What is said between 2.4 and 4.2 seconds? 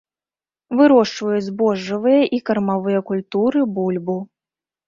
кармавыя культуры, бульбу.